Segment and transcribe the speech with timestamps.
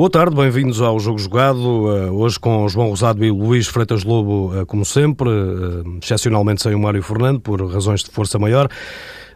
[0.00, 4.50] Boa tarde, bem-vindos ao Jogo Jogado, eh, hoje com João Rosado e Luís Freitas Lobo,
[4.56, 8.66] eh, como sempre, eh, excepcionalmente sem o Mário Fernando, por razões de força maior.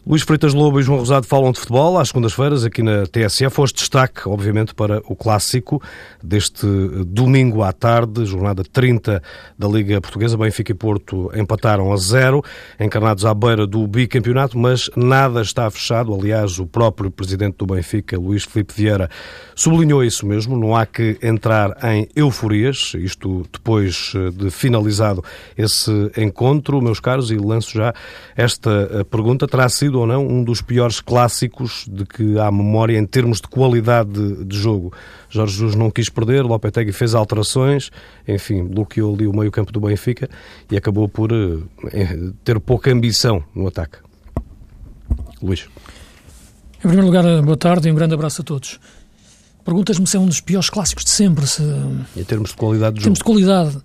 [0.06, 3.58] Luís Freitas Lobo e João Rosado falam de futebol às segundas-feiras aqui na TSF.
[3.58, 5.80] Hoje destaque, obviamente, para o clássico
[6.22, 6.66] deste
[7.06, 9.22] domingo à tarde, jornada 30
[9.58, 10.36] da Liga Portuguesa.
[10.36, 12.42] Benfica e Porto empataram a zero,
[12.78, 16.14] encarnados à beira do bicampeonato, mas nada está fechado.
[16.14, 19.08] Aliás, o próprio presidente do Benfica, Luís Filipe Vieira,
[19.54, 20.54] sublinhou isso mesmo.
[20.54, 25.24] Não há que entrar em euforias, isto depois de finalizado
[25.56, 27.94] esse encontro, meus caros, e lanço já
[28.36, 29.48] esta pergunta.
[29.48, 33.40] Terá sido sido ou não um dos piores clássicos de que há memória em termos
[33.40, 34.92] de qualidade de, de jogo.
[35.30, 37.90] Jorge Jesus não quis perder, Lopetegui fez alterações,
[38.26, 40.28] enfim, bloqueou ali o meio-campo do Benfica
[40.70, 41.68] e acabou por uh,
[42.42, 43.98] ter pouca ambição no ataque.
[45.40, 45.68] Luís.
[46.78, 48.80] Em primeiro lugar, boa tarde e um grande abraço a todos.
[49.64, 51.46] Perguntas-me se é um dos piores clássicos de sempre.
[51.46, 51.62] Se...
[52.16, 53.12] Em termos de qualidade de jogo.
[53.12, 53.78] Em termos de qualidade.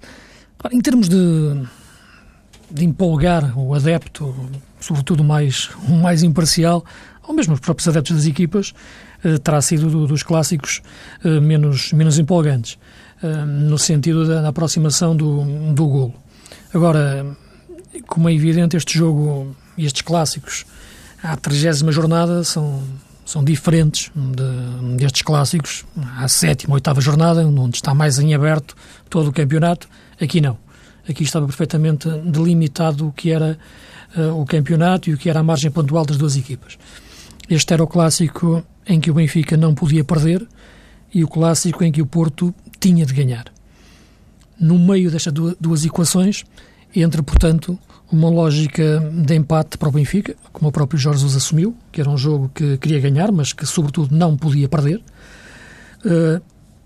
[0.72, 1.64] Em termos de,
[2.70, 4.36] de empolgar o adepto,
[4.80, 6.84] sobretudo mais, mais imparcial,
[7.28, 8.74] ou mesmo os próprios adeptos das equipas,
[9.24, 10.82] eh, terá sido do, dos clássicos
[11.24, 12.78] eh, menos, menos empolgantes,
[13.22, 16.14] eh, no sentido da, da aproximação do, do golo.
[16.74, 17.26] Agora,
[18.08, 20.66] como é evidente, este jogo e estes clássicos
[21.22, 22.82] à 30 jornada são,
[23.26, 25.86] são diferentes de, destes clássicos
[26.18, 28.76] à sétima, oitava jornada, onde está mais em aberto
[29.10, 29.88] todo o campeonato.
[30.20, 30.58] Aqui não.
[31.08, 33.58] Aqui estava perfeitamente delimitado o que era
[34.18, 36.78] uh, o campeonato e o que era a margem pontual das duas equipas.
[37.50, 40.48] Este era o clássico em que o Benfica não podia perder
[41.14, 43.46] e o clássico em que o Porto tinha de ganhar.
[44.60, 46.44] No meio destas duas equações,
[46.96, 47.78] entra, portanto,
[48.12, 52.10] uma lógica de empate para o Benfica, como o próprio Jorge Jesus assumiu, que era
[52.10, 55.02] um jogo que queria ganhar, mas que, sobretudo, não podia perder.
[56.04, 56.42] Uh,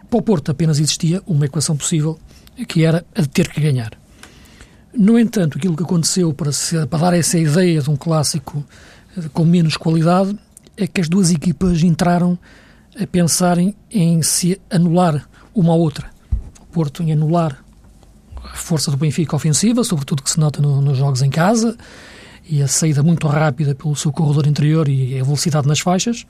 [0.09, 2.19] para o Porto apenas existia uma equação possível,
[2.67, 3.91] que era a de ter que ganhar.
[4.95, 8.63] No entanto, aquilo que aconteceu para, se, para dar essa ideia de um clássico
[9.17, 10.37] eh, com menos qualidade
[10.77, 12.37] é que as duas equipas entraram
[12.99, 16.11] a pensarem em se anular uma à outra.
[16.61, 17.63] O Porto em anular
[18.43, 21.75] a força do Benfica ofensiva, sobretudo que se nota no, nos jogos em casa,
[22.47, 26.25] e a saída muito rápida pelo seu corredor interior e a velocidade nas faixas.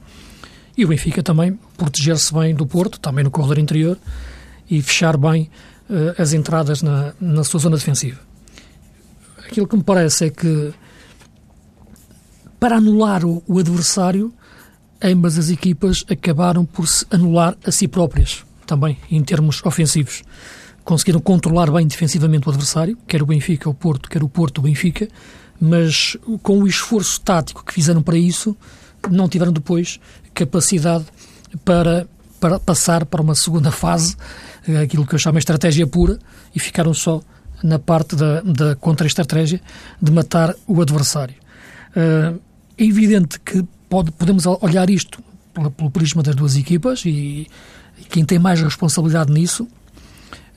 [0.78, 3.98] E o Benfica também proteger-se bem do Porto, também no corredor interior,
[4.70, 5.50] e fechar bem
[5.90, 8.20] uh, as entradas na, na sua zona defensiva.
[9.54, 10.74] Aquilo que me parece é que,
[12.60, 14.34] para anular o, o adversário,
[15.00, 20.24] ambas as equipas acabaram por se anular a si próprias, também em termos ofensivos.
[20.84, 24.62] Conseguiram controlar bem defensivamente o adversário, quer o Benfica, o Porto, quer o Porto, o
[24.64, 25.08] Benfica,
[25.62, 28.58] mas com o esforço tático que fizeram para isso,
[29.08, 30.00] não tiveram depois
[30.34, 31.06] capacidade
[31.64, 32.08] para,
[32.40, 34.18] para passar para uma segunda fase,
[34.82, 36.18] aquilo que eu chamo de estratégia pura,
[36.56, 37.22] e ficaram só
[37.64, 39.62] na parte da, da contra-estratégia
[40.02, 41.36] de matar o adversário.
[41.96, 42.40] Uh,
[42.78, 47.48] é evidente que pode, podemos olhar isto pelo, pelo prisma das duas equipas e,
[48.00, 49.64] e quem tem mais responsabilidade nisso,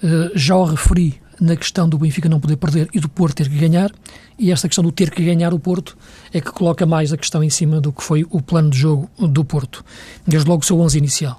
[0.02, 3.48] uh, já o referi na questão do Benfica não poder perder e do Porto ter
[3.48, 3.90] que ganhar,
[4.38, 5.96] e esta questão do ter que ganhar o Porto
[6.32, 9.10] é que coloca mais a questão em cima do que foi o plano de jogo
[9.18, 9.84] do Porto.
[10.26, 11.38] Desde logo o seu 11 inicial.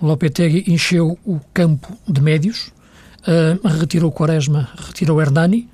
[0.00, 2.72] O Lopetegui encheu o campo de médios,
[3.20, 5.68] Uh, retirou Quaresma, retirou Hernani,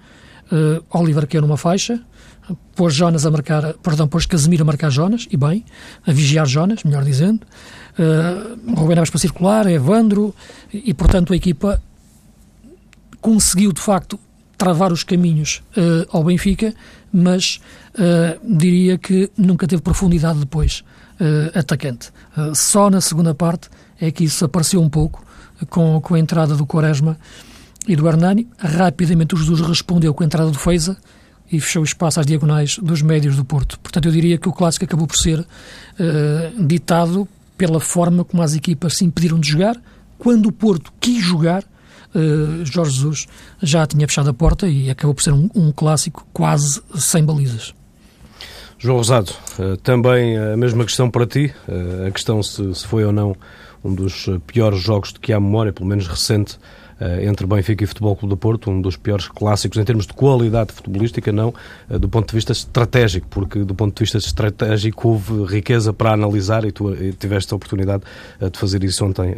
[0.50, 2.00] uh, Oliver que numa faixa,
[2.74, 5.64] pôs Jonas a marcar, perdão, pôs Casemiro a marcar Jonas, e bem,
[6.06, 7.46] a vigiar Jonas, melhor dizendo,
[7.98, 10.34] uh, Rubén Neves para circular, Evandro,
[10.72, 11.80] e, e portanto a equipa
[13.20, 14.18] conseguiu de facto
[14.56, 16.74] travar os caminhos uh, ao Benfica,
[17.12, 17.60] mas
[17.94, 20.84] uh, diria que nunca teve profundidade depois
[21.20, 22.10] uh, atacante.
[22.54, 23.68] só na segunda parte
[24.00, 25.24] é que isso apareceu um pouco
[25.68, 27.18] com, com a entrada do Quaresma
[27.86, 28.48] e do Hernani.
[28.58, 30.96] Rapidamente o Jesus respondeu com a entrada do Feiza
[31.50, 33.78] e fechou o espaço às diagonais dos médios do Porto.
[33.78, 38.54] Portanto, eu diria que o clássico acabou por ser uh, ditado pela forma como as
[38.54, 39.76] equipas se impediram de jogar.
[40.18, 43.26] Quando o Porto quis jogar, uh, Jorge Jesus
[43.62, 47.74] já tinha fechado a porta e acabou por ser um, um clássico quase sem balizas.
[48.78, 51.54] João Rosado, uh, também a mesma questão para ti,
[52.06, 53.36] a questão se, se foi ou não
[53.84, 56.58] um dos piores jogos de que há memória, pelo menos recente,
[57.00, 60.14] uh, entre Benfica e Futebol Clube do Porto, um dos piores clássicos em termos de
[60.14, 61.52] qualidade futebolística, não
[61.90, 66.12] uh, do ponto de vista estratégico, porque do ponto de vista estratégico houve riqueza para
[66.12, 68.02] analisar e tu tiveste a oportunidade
[68.40, 69.34] de fazer isso ontem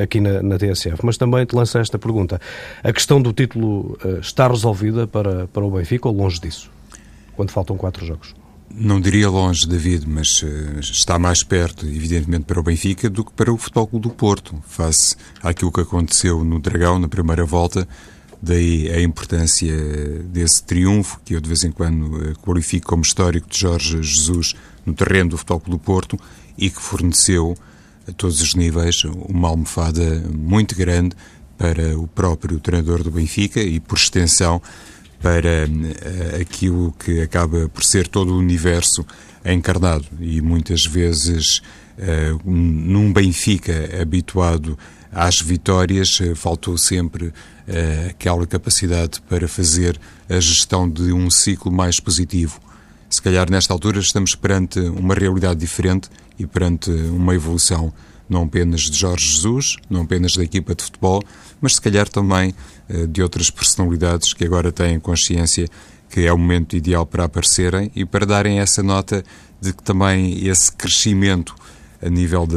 [0.00, 1.04] aqui na, na, TSF.
[1.04, 2.40] Mas também te lanço esta pergunta.
[2.82, 6.70] A questão do título está resolvida para, para o Benfica ou longe disso?
[7.34, 8.34] Quando faltam quatro jogos?
[8.70, 13.32] Não diria longe, David, mas uh, está mais perto, evidentemente, para o Benfica do que
[13.32, 17.88] para o Futebol Clube do Porto, face àquilo que aconteceu no Dragão na primeira volta.
[18.40, 19.74] Daí a importância
[20.24, 24.54] desse triunfo, que eu de vez em quando uh, qualifico como histórico de Jorge Jesus
[24.86, 26.20] no terreno do Futebol Clube do Porto
[26.56, 27.56] e que forneceu
[28.08, 31.16] a todos os níveis uma almofada muito grande
[31.58, 34.62] para o próprio treinador do Benfica e, por extensão,
[35.20, 39.04] para uh, aquilo que acaba por ser todo o universo
[39.44, 41.62] encarnado e muitas vezes
[41.98, 44.78] uh, num Benfica habituado
[45.12, 47.32] às vitórias uh, faltou sempre
[48.08, 52.58] aquela capacidade para fazer a gestão de um ciclo mais positivo.
[53.10, 57.92] Se calhar nesta altura estamos perante uma realidade diferente e perante uma evolução
[58.28, 61.22] não apenas de Jorge Jesus, não apenas da equipa de futebol,
[61.60, 62.54] mas se calhar também
[63.10, 65.68] de outras personalidades que agora têm consciência
[66.08, 69.22] que é o momento ideal para aparecerem e para darem essa nota
[69.60, 71.54] de que também esse crescimento
[72.00, 72.56] a nível de,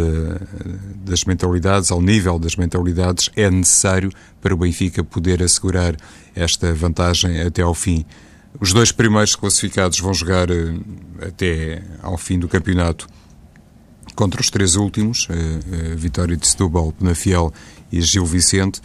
[1.04, 5.96] das mentalidades, ao nível das mentalidades, é necessário para o Benfica poder assegurar
[6.36, 8.06] esta vantagem até ao fim.
[8.60, 10.82] Os dois primeiros classificados vão jogar uh,
[11.28, 13.08] até ao fim do campeonato
[14.14, 17.52] contra os três últimos, a Vitória de Setúbal, Penafiel
[17.92, 18.82] e Gil Vicente.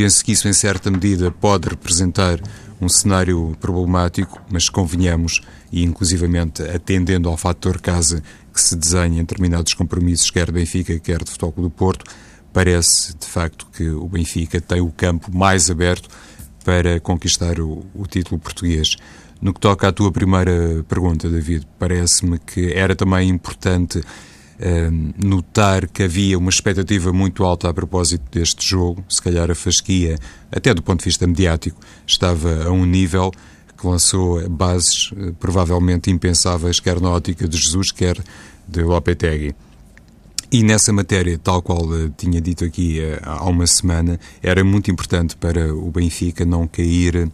[0.00, 2.40] Penso que isso, em certa medida, pode representar
[2.80, 9.24] um cenário problemático, mas convenhamos, e inclusivamente atendendo ao fator casa que se desenha em
[9.24, 12.10] determinados compromissos, quer Benfica, quer de Futebol do Porto,
[12.50, 16.08] parece de facto que o Benfica tem o campo mais aberto
[16.64, 18.96] para conquistar o, o título português.
[19.38, 24.00] No que toca à tua primeira pergunta, David, parece-me que era também importante
[25.16, 30.18] notar que havia uma expectativa muito alta a propósito deste jogo, se calhar a fasquia,
[30.52, 33.32] até do ponto de vista mediático, estava a um nível
[33.80, 38.22] que lançou bases uh, provavelmente impensáveis, quer na ótica de Jesus, quer
[38.68, 39.54] de Lopetegui.
[40.52, 44.90] E nessa matéria, tal qual uh, tinha dito aqui uh, há uma semana, era muito
[44.90, 47.30] importante para o Benfica não cair,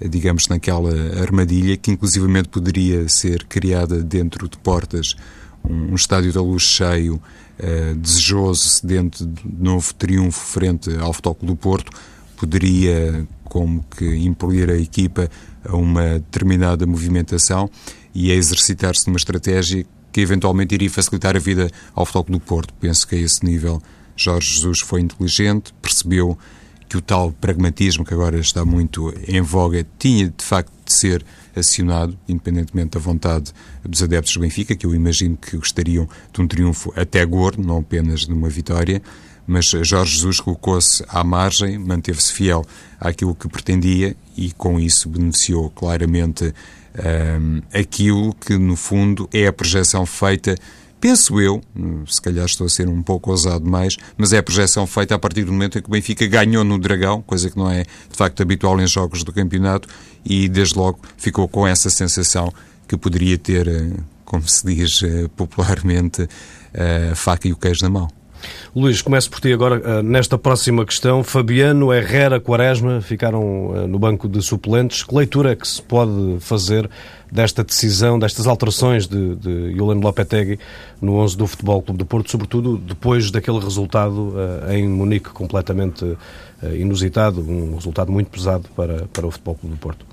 [0.00, 5.14] digamos, naquela armadilha que inclusivamente poderia ser criada dentro de portas
[5.64, 11.36] um, um estádio da luz cheio, uh, desejoso, sedento de novo triunfo frente ao Futebol
[11.42, 11.92] do Porto,
[12.36, 15.28] poderia como que impelir a equipa
[15.64, 17.68] a uma determinada movimentação
[18.14, 22.72] e a exercitar-se numa estratégia que eventualmente iria facilitar a vida ao Futebol do Porto.
[22.80, 23.82] Penso que a esse nível
[24.16, 26.38] Jorge Jesus foi inteligente, percebeu
[26.88, 31.24] que o tal pragmatismo que agora está muito em voga tinha de facto de ser
[31.54, 33.52] acionado, independentemente da vontade
[33.84, 37.78] dos adeptos do Benfica, que eu imagino que gostariam de um triunfo até gordo, não
[37.78, 39.00] apenas de uma vitória,
[39.46, 42.64] mas Jorge Jesus colocou-se à margem, manteve-se fiel
[43.00, 46.52] àquilo que pretendia e com isso beneficiou claramente
[46.94, 50.56] um, aquilo que no fundo é a projeção feita
[51.00, 51.60] penso eu,
[52.06, 55.18] se calhar estou a ser um pouco ousado mais, mas é a projeção feita a
[55.18, 58.16] partir do momento em que o Benfica ganhou no Dragão, coisa que não é de
[58.16, 59.88] facto habitual em jogos do campeonato,
[60.24, 62.52] e desde logo ficou com essa sensação
[62.86, 63.92] que poderia ter, eh,
[64.24, 66.28] como se diz eh, popularmente,
[67.12, 68.08] a faca e o queijo na mão.
[68.74, 71.22] Luís, começo por ti agora eh, nesta próxima questão.
[71.22, 75.04] Fabiano, Herrera, Quaresma ficaram no banco de suplentes.
[75.04, 76.90] Que leitura é que se pode fazer
[77.30, 80.58] desta decisão, destas alterações de, de Yolanda Lopetegui
[81.00, 86.04] no 11 do Futebol Clube do Porto, sobretudo depois daquele resultado uh, em Munique completamente
[86.04, 86.16] uh,
[86.76, 90.06] inusitado, um resultado muito pesado para, para o Futebol Clube do Porto.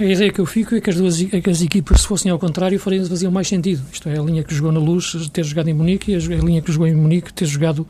[0.00, 2.32] A, ideia que eu fico é que as duas é que as equipas, se fossem
[2.32, 3.82] ao contrário, faziam mais sentido.
[3.92, 6.62] Isto é, a linha que jogou na Luz ter jogado em Munique e a linha
[6.62, 7.86] que jogou em Munique ter jogado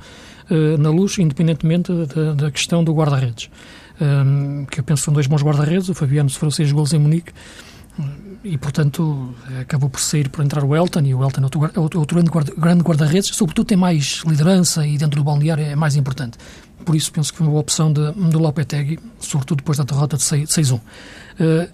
[0.51, 3.51] uh, na Luz, independentemente da, da questão do guarda-redes.
[4.01, 7.33] Um, que eu penso são dois bons guarda-redes, o Fabiano sofreu seis gols em Munique,
[8.45, 12.01] e, portanto, acabou por sair para entrar o Elton, e o Elton é outro, outro,
[12.01, 12.23] outro
[12.57, 16.39] grande guarda-redes, sobretudo tem mais liderança e dentro do balneário é mais importante.
[16.85, 20.17] Por isso penso que foi uma boa opção de, de Lopetegui, sobretudo depois da derrota
[20.17, 20.75] de 6-1.
[20.75, 20.81] Uh,
[21.41, 21.69] eh,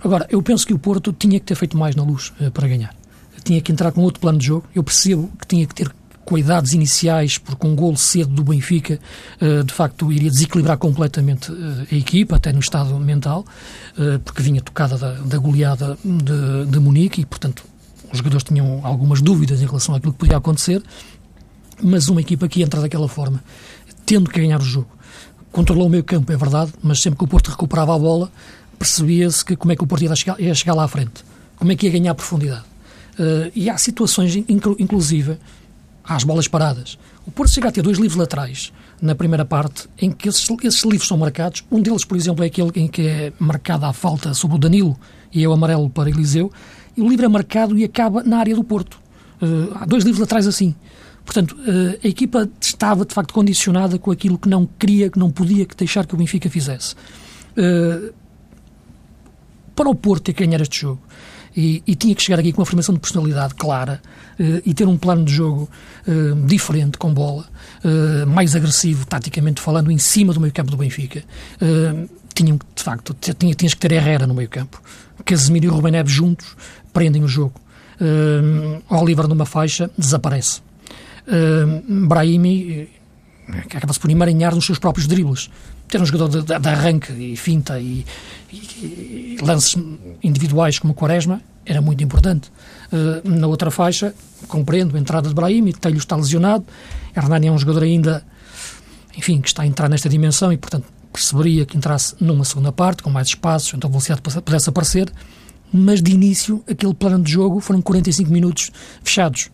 [0.00, 2.68] agora, eu penso que o Porto tinha que ter feito mais na luz uh, para
[2.68, 2.94] ganhar.
[3.42, 4.66] Tinha que entrar com outro plano de jogo.
[4.74, 5.90] Eu percebo que tinha que ter
[6.24, 8.98] cuidados iniciais, porque um gol cedo do Benfica,
[9.40, 13.44] eh, de facto, iria desequilibrar completamente eh, a equipa, até no estado mental,
[13.98, 17.64] eh, porque vinha tocada da, da goleada de, de Munique e, portanto,
[18.10, 20.82] os jogadores tinham algumas dúvidas em relação àquilo que podia acontecer,
[21.82, 23.42] mas uma equipa que entra daquela forma,
[24.06, 24.88] tendo que ganhar o jogo,
[25.52, 28.30] controlou o meio campo, é verdade, mas sempre que o Porto recuperava a bola,
[28.78, 31.24] percebia-se que como é que o Porto ia chegar, ia chegar lá à frente,
[31.56, 32.64] como é que ia ganhar profundidade.
[33.18, 35.38] Uh, e há situações, inclu inclusive,
[36.06, 36.98] às bolas paradas.
[37.26, 40.82] O Porto chega a ter dois livros laterais na primeira parte, em que esses, esses
[40.82, 41.64] livros são marcados.
[41.70, 44.98] Um deles, por exemplo, é aquele em que é marcada a falta sobre o Danilo
[45.32, 46.52] e é o amarelo para Eliseu.
[46.96, 48.98] E o livro é marcado e acaba na área do Porto.
[49.42, 50.74] Uh, há dois livros laterais assim.
[51.24, 55.30] Portanto, uh, a equipa estava, de facto, condicionada com aquilo que não queria, que não
[55.30, 56.94] podia que deixar que o Benfica fizesse.
[57.56, 58.12] Uh,
[59.74, 61.00] para o Porto ter que ganhar este jogo,
[61.56, 64.00] e, e, tinha que chegar aqui com uma formação de personalidade clara
[64.38, 65.70] uh, e ter um plano de jogo
[66.06, 67.44] uh, diferente, com bola,
[67.84, 71.22] uh, mais agressivo, taticamente falando, em cima do meio campo do Benfica.
[72.34, 74.82] tinham de facto, tinha, tinhas que ter Herrera no meio campo.
[75.24, 76.56] Casemiro e Rubem Neves juntos
[76.92, 77.54] prendem o jogo.
[78.90, 80.60] Oliver numa faixa desaparece.
[82.08, 82.88] Brahimi
[83.74, 85.48] acaba-se por emaranhar nos seus próprios dribles
[85.88, 88.04] ter um jogador de, de arranque e finta e,
[88.54, 89.76] e, lances
[90.22, 92.50] individuais como Quaresma era muito importante.
[92.92, 94.14] Uh, na outra faixa,
[94.48, 96.64] compreendo a entrada de Brahim, Telho está lesionado,
[97.16, 98.24] Hernani é um jogador ainda,
[99.16, 103.02] enfim, que está a entrar nesta dimensão e, portanto, perceberia que entrasse numa segunda parte,
[103.02, 105.10] com mais espaço, então a velocidade pudesse aparecer,
[105.72, 108.70] mas de início, aquele plano de jogo foram 45 minutos
[109.02, 109.50] fechados.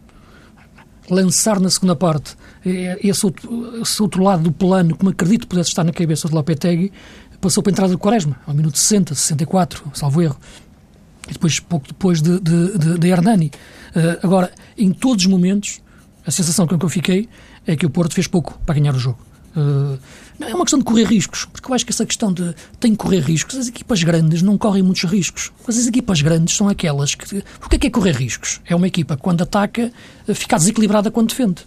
[1.09, 5.71] Lançar na segunda parte é, esse outro, esse outro lado do plano, me acredito pudesse
[5.71, 6.93] estar na cabeça de Lopetegui,
[7.41, 10.39] passou para a entrada do Quaresma, ao minuto 60, 64, salvo erro.
[11.29, 13.51] E depois, pouco depois de, de, de, de Hernani.
[13.95, 15.81] Uh, agora, em todos os momentos,
[16.27, 17.29] a sensação com que eu fiquei
[17.67, 19.19] é que o Porto fez pouco para ganhar o jogo.
[19.57, 19.99] Uh,
[20.41, 22.99] é uma questão de correr riscos, porque eu acho que essa questão de tem que
[22.99, 25.53] correr riscos, as equipas grandes não correm muitos riscos.
[25.67, 27.43] Mas as equipas grandes são aquelas que.
[27.65, 28.61] O que é que é correr riscos?
[28.65, 29.93] É uma equipa que, quando ataca,
[30.35, 31.67] fica desequilibrada quando defende.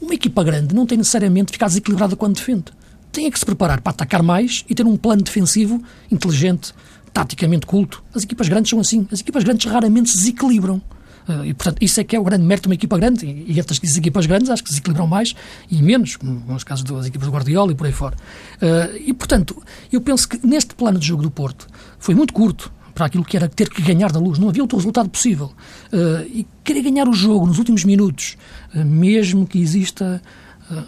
[0.00, 2.64] Uma equipa grande não tem necessariamente ficar desequilibrada quando defende.
[3.12, 6.72] Tem que se preparar para atacar mais e ter um plano defensivo inteligente,
[7.12, 8.02] taticamente culto.
[8.14, 9.06] As equipas grandes são assim.
[9.12, 10.80] As equipas grandes raramente se desequilibram.
[11.28, 13.26] Uh, e, portanto, isso é que é o grande mérito de uma equipa grande.
[13.26, 15.34] E, estas equipas grandes acho que se desequilibram mais
[15.70, 18.16] e menos, como nos casos das equipas do Guardiola e por aí fora.
[18.56, 21.66] Uh, e, portanto, eu penso que neste plano de jogo do Porto
[21.98, 24.38] foi muito curto para aquilo que era ter que ganhar da luz.
[24.38, 25.52] Não havia outro resultado possível.
[25.92, 28.36] Uh, e querer ganhar o jogo nos últimos minutos,
[28.74, 30.20] mesmo que exista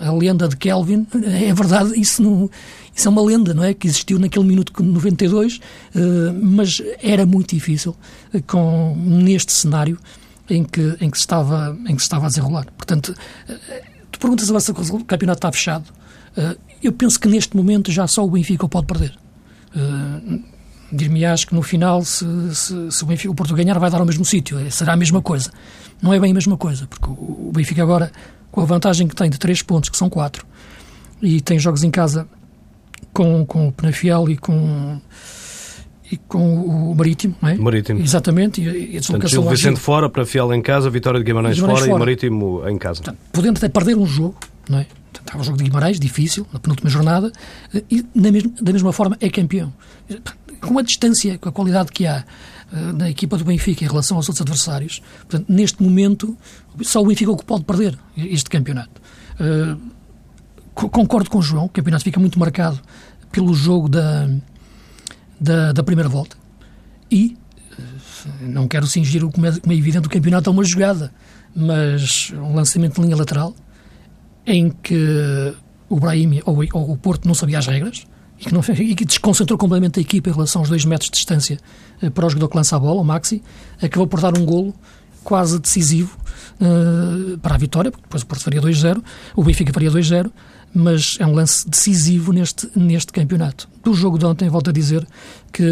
[0.00, 2.50] a lenda de Kelvin, é verdade, isso, não,
[2.94, 3.74] isso é uma lenda, não é?
[3.74, 5.60] Que existiu naquele minuto 92,
[6.42, 7.94] mas era muito difícil
[8.46, 9.98] com, neste cenário
[10.48, 12.66] em que, em, que estava, em que estava a desenrolar.
[12.76, 13.14] Portanto,
[14.10, 15.84] tu perguntas agora se o campeonato está fechado.
[16.82, 19.18] eu penso que neste momento já só o Benfica o pode perder
[20.94, 24.06] dir-me-ás que no final, se, se, se, o, Benfica, o Porto ganhar, vai dar ao
[24.06, 24.58] mesmo sítio.
[24.70, 25.50] Será a mesma coisa.
[26.00, 28.12] Não é bem a mesma coisa, porque o Benfica agora,
[28.54, 30.46] com a vantagem que tem de 3 pontos, que são 4,
[31.20, 32.24] e tem jogos em casa
[33.12, 35.00] com, com o Penafiel e com
[36.12, 37.56] e com o Marítimo, não é?
[37.56, 38.00] Marítimo.
[38.00, 38.60] Exatamente.
[38.60, 41.90] E, e a Portanto, Gil Vicente fora, Penafiel em casa, Vitória de Guimarães, Guimarães fora,
[41.90, 43.02] fora, e Marítimo em casa.
[43.02, 44.36] Portanto, podendo até perder um jogo,
[44.68, 44.86] não é?
[45.12, 47.32] Estava o jogo de Guimarães, difícil, na penúltima jornada,
[47.90, 49.72] e na mesma, da mesma forma é campeão
[50.60, 52.24] com a distância, com a qualidade que há
[52.92, 56.36] na equipa do Benfica em relação aos outros adversários, portanto, neste momento,
[56.82, 59.00] só o Benfica é o que pode perder este campeonato.
[59.38, 59.80] Uh,
[60.74, 62.80] concordo com o João, o campeonato fica muito marcado
[63.30, 64.28] pelo jogo da,
[65.40, 66.36] da, da primeira volta.
[67.10, 67.36] E
[67.78, 67.82] uh,
[68.40, 71.12] não quero cingir o como é, como é evidente o campeonato a uma jogada,
[71.54, 73.54] mas um lançamento de linha lateral
[74.46, 75.54] em que
[75.88, 78.06] o Brahim ou, ou o Porto não sabia as regras,
[78.44, 81.16] e que, não, e que desconcentrou completamente a equipa em relação aos dois metros de
[81.16, 81.58] distância
[82.02, 83.42] uh, para o jogador que lança a bola, o Maxi,
[83.80, 84.74] acabou por dar um golo
[85.22, 86.16] quase decisivo
[86.60, 89.02] uh, para a vitória, porque depois o Porto faria 2-0,
[89.34, 90.30] o Benfica faria 2-0,
[90.74, 93.68] mas é um lance decisivo neste, neste campeonato.
[93.82, 95.06] Do jogo de ontem, volto a dizer
[95.52, 95.62] que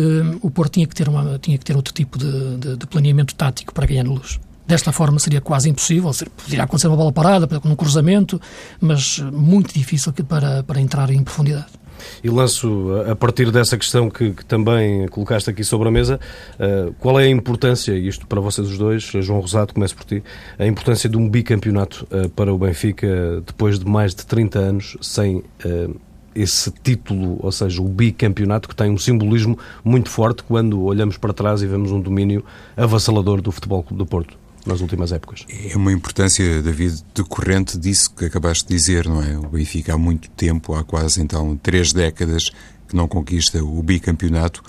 [0.41, 3.35] o Porto tinha que ter, uma, tinha que ter outro tipo de, de, de planeamento
[3.35, 4.39] tático para ganhar luz.
[4.65, 8.41] Desta forma seria quase impossível, poderia acontecer uma bola parada, um cruzamento,
[8.81, 11.82] mas muito difícil para, para entrar em profundidade.
[12.23, 16.19] E lanço, a partir dessa questão que, que também colocaste aqui sobre a mesa,
[16.59, 20.23] uh, qual é a importância, isto para vocês os dois, João Rosado, começo por ti,
[20.59, 24.97] a importância de um bicampeonato uh, para o Benfica depois de mais de 30 anos
[25.01, 26.01] sem uh,
[26.35, 31.33] esse título, ou seja, o bicampeonato, que tem um simbolismo muito forte quando olhamos para
[31.33, 32.45] trás e vemos um domínio
[32.77, 34.42] avassalador do Futebol Clube do Porto?
[34.67, 35.45] Nas últimas épocas.
[35.49, 39.37] É uma importância, David, decorrente disso que acabaste de dizer, não é?
[39.37, 42.51] O Benfica há muito tempo, há quase então três décadas,
[42.89, 44.63] que não conquista o bicampeonato,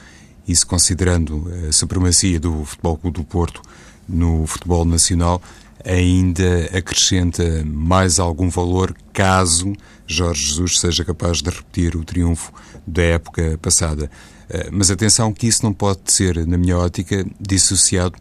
[0.48, 3.62] isso considerando a supremacia do Futebol Clube do Porto
[4.08, 5.42] no futebol nacional,
[5.86, 9.74] ainda acrescenta mais algum valor caso
[10.06, 12.52] Jorge Jesus seja capaz de repetir o triunfo
[12.86, 14.10] da época passada.
[14.50, 18.18] Eh, mas atenção que isso não pode ser, na minha ótica, dissociado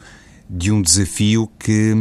[0.52, 1.94] de um desafio que,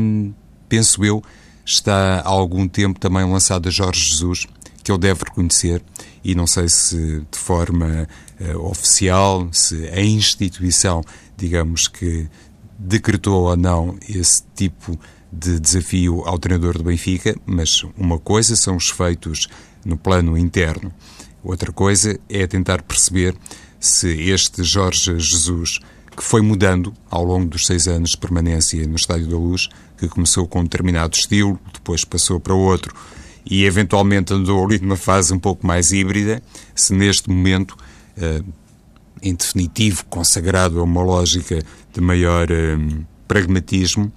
[0.68, 1.24] penso eu,
[1.66, 4.46] está há algum tempo também lançado a Jorge Jesus,
[4.84, 5.82] que ele deve reconhecer,
[6.22, 8.08] e não sei se de forma
[8.42, 11.02] uh, oficial, se a instituição,
[11.38, 12.28] digamos que
[12.78, 15.00] decretou ou não esse tipo
[15.32, 19.48] de desafio ao treinador do Benfica, mas uma coisa são os feitos
[19.86, 20.92] no plano interno,
[21.42, 23.34] outra coisa é tentar perceber
[23.80, 25.80] se este Jorge Jesus,
[26.16, 30.08] que foi mudando ao longo dos seis anos de permanência no Estádio da Luz, que
[30.08, 32.94] começou com um determinado estilo, depois passou para outro
[33.46, 36.42] e eventualmente andou ali numa fase um pouco mais híbrida,
[36.76, 37.76] se neste momento,
[38.18, 38.46] uh,
[39.22, 44.12] em definitivo, consagrado a uma lógica de maior uh, pragmatismo,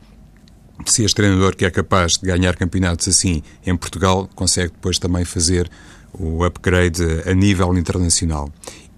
[0.87, 5.25] se este treinador que é capaz de ganhar campeonatos assim em Portugal, consegue depois também
[5.25, 5.71] fazer
[6.13, 8.51] o upgrade a nível internacional.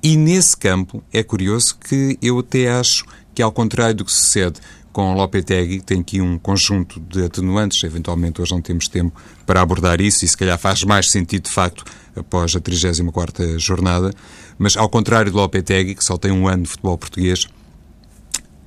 [0.07, 4.61] E nesse campo é curioso que eu até acho que, ao contrário do que sucede
[4.93, 10.01] com Lopetegui, tem aqui um conjunto de atenuantes, eventualmente hoje não temos tempo para abordar
[10.01, 11.85] isso e se calhar faz mais sentido de facto
[12.15, 14.13] após a 34ª jornada,
[14.57, 17.49] mas ao contrário de Lopetegui, que só tem um ano de futebol português,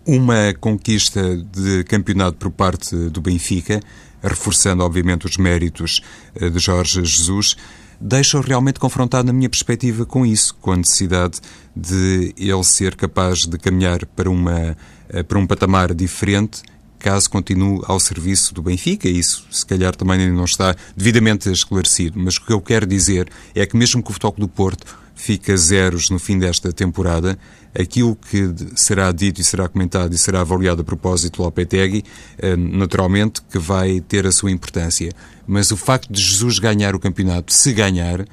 [0.05, 3.79] uma conquista de campeonato por parte do Benfica,
[4.21, 6.01] reforçando obviamente os méritos
[6.35, 7.55] eh, de Jorge Jesus,
[7.99, 11.39] deixa-o realmente confrontado, na minha perspectiva, com isso, com a necessidade
[11.75, 14.77] de ele ser capaz de caminhar para, uma,
[15.09, 16.61] eh, para um patamar diferente
[16.99, 19.07] caso continue ao serviço do Benfica.
[19.07, 22.19] Isso, se calhar, também ainda não está devidamente esclarecido.
[22.19, 24.85] Mas o que eu quero dizer é que, mesmo que o Futebol do Porto
[25.19, 27.37] fica zeros no fim desta temporada,
[27.77, 32.05] aquilo que será dito e será comentado e será avaliado a propósito do Lopetegui,
[32.37, 35.11] eh, naturalmente que vai ter a sua importância.
[35.45, 38.25] Mas o facto de Jesus ganhar o campeonato, se ganhar, eh,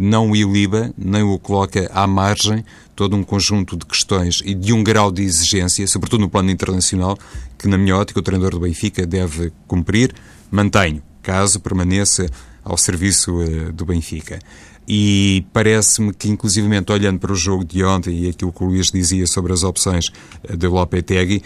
[0.00, 2.64] não o iliba, nem o coloca à margem
[2.96, 7.16] todo um conjunto de questões e de um grau de exigência, sobretudo no plano internacional,
[7.56, 10.12] que, na minha ótica, o treinador do Benfica deve cumprir.
[10.50, 12.26] Mantenho, caso permaneça
[12.64, 14.38] ao serviço uh, do Benfica.
[14.86, 18.90] E parece-me que, inclusivamente, olhando para o jogo de ontem e aquilo que o Luís
[18.90, 20.06] dizia sobre as opções
[20.42, 21.42] eh, de Lopetegui,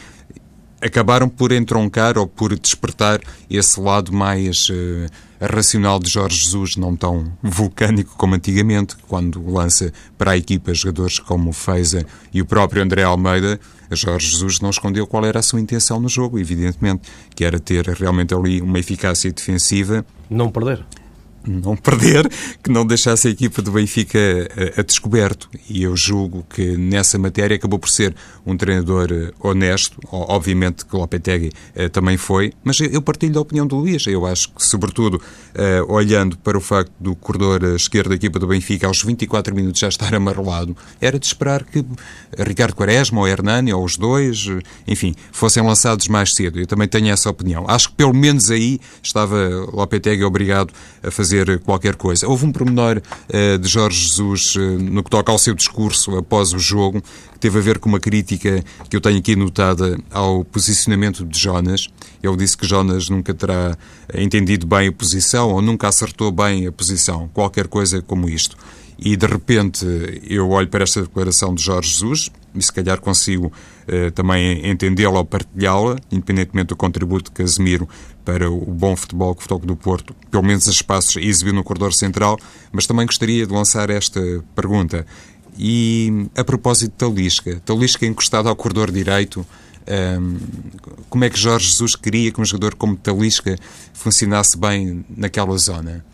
[0.80, 3.20] acabaram por entroncar ou por despertar
[3.50, 5.06] esse lado mais uh,
[5.40, 11.18] racional de Jorge Jesus, não tão vulcânico como antigamente, quando lança para a equipa jogadores
[11.18, 13.58] como o Feiza e o próprio André Almeida.
[13.90, 17.86] Jorge Jesus não escondeu qual era a sua intenção no jogo, evidentemente, que era ter
[17.88, 20.04] realmente ali uma eficácia defensiva.
[20.28, 20.84] Não perder
[21.48, 22.28] não perder,
[22.62, 25.48] que não deixasse a equipa do Benfica a, eh, a, descoberto.
[25.68, 29.98] E eu julgo que nessa matéria acabou por ser um treinador eh, honesto.
[30.10, 34.06] Obviamente que o Lopetegui uh, também foi, mas eu partilho da opinião do Luís.
[34.06, 35.20] Eu acho que, sobretudo,
[35.88, 39.88] olhando para o facto do corredor esquerdo da equipa do Benfica aos 24 minutos já
[39.88, 41.84] estar amarelado, era de esperar que
[42.38, 44.46] Ricardo Quaresma ou Hernani, ou os dois,
[44.86, 46.58] enfim, fossem lançados mais cedo.
[46.58, 47.64] Eu também tenho essa opinião.
[47.68, 52.26] Acho que pelo menos aí estava Lopetegui obrigado a fazer dizer qualquer coisa.
[52.26, 56.52] Houve um pormenor uh, de Jorge Jesus uh, no que toca ao seu discurso após
[56.52, 60.44] o jogo, que teve a ver com uma crítica que eu tenho aqui notada ao
[60.44, 61.88] posicionamento de Jonas.
[62.22, 63.76] Ele disse que Jonas nunca terá
[64.14, 68.56] entendido bem a posição ou nunca acertou bem a posição, qualquer coisa como isto.
[68.98, 69.86] E de repente
[70.28, 73.52] eu olho para esta declaração de Jorge Jesus e se calhar consigo
[73.86, 77.88] eh, também entendê-la ou partilhá-la, independentemente do contributo que Casemiro
[78.28, 81.64] para o bom futebol que o Futebol do Porto, pelo menos os espaços, exibiu no
[81.64, 82.38] corredor central,
[82.70, 84.20] mas também gostaria de lançar esta
[84.54, 85.06] pergunta.
[85.58, 89.46] E a propósito de Talisca, Talisca encostado ao corredor direito, um,
[89.86, 90.36] ehm,
[91.08, 93.56] como é que Jorge Jesus queria que um jogador como Talisca
[93.94, 96.04] funcionasse bem naquela zona?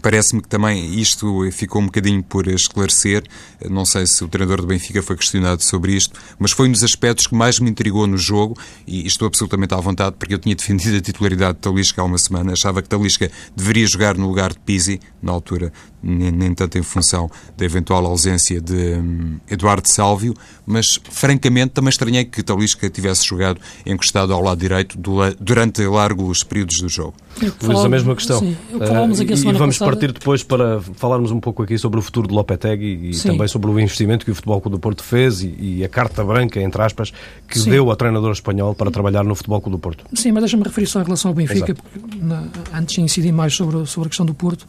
[0.00, 3.24] Parece-me que também isto ficou um bocadinho por esclarecer.
[3.68, 6.84] Não sei se o treinador do Benfica foi questionado sobre isto, mas foi um dos
[6.84, 10.54] aspectos que mais me intrigou no jogo e estou absolutamente à vontade porque eu tinha
[10.54, 12.52] defendido a titularidade de Talisca há uma semana.
[12.52, 16.82] Achava que Talisca deveria jogar no lugar de Pizzi, na altura, nem, nem tanto em
[16.82, 20.34] função da eventual ausência de um, Eduardo Sálvio,
[20.66, 24.98] mas francamente também estranhei que Talisca tivesse jogado encostado ao lado direito
[25.38, 27.14] durante largos períodos do jogo.
[27.62, 28.38] Luís, a mesma questão.
[28.40, 29.90] Sim, uh, e vamos passada.
[29.90, 33.28] partir depois para falarmos um pouco aqui sobre o futuro de Lopetegui e sim.
[33.28, 36.24] também sobre o investimento que o Futebol Clube do Porto fez e, e a carta
[36.24, 37.12] branca, entre aspas,
[37.48, 37.70] que sim.
[37.70, 40.04] deu ao treinador espanhol para trabalhar no Futebol Clube do Porto.
[40.14, 43.54] Sim, mas deixa-me referir só em relação ao Benfica, porque na, antes de incidir mais
[43.54, 44.66] sobre, sobre a questão do Porto,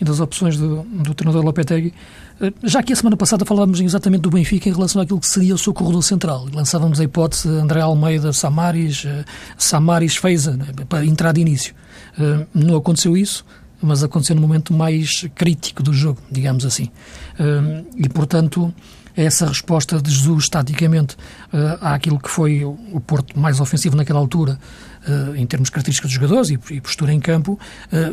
[0.00, 1.92] e das opções do, do treinador Lopetegui.
[2.40, 5.54] Eh, já que a semana passada falávamos exatamente do Benfica em relação àquilo que seria
[5.54, 6.46] o seu corredor central.
[6.52, 9.24] Lançávamos a hipótese André Almeida, Samaris, eh,
[9.56, 11.74] Samaris Feiza, né, para entrar de início.
[12.18, 13.44] Eh, não aconteceu isso,
[13.80, 16.90] mas aconteceu no momento mais crítico do jogo, digamos assim.
[17.96, 18.74] E, portanto,
[19.18, 21.16] essa resposta de Jesus, taticamente,
[21.80, 24.58] àquilo que foi o Porto mais ofensivo naquela altura,
[25.36, 27.58] em termos de características dos jogadores e postura em campo,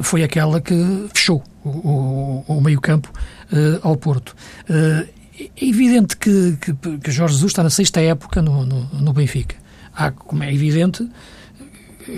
[0.02, 3.12] foi aquela que fechou o, o, o meio-campo
[3.52, 4.36] uh, ao Porto.
[4.70, 9.14] Uh, é evidente que, que, que, Jorge Jesus está na sexta época no, no, no
[9.14, 9.56] Benfica.
[9.94, 11.10] Há, como é evidente,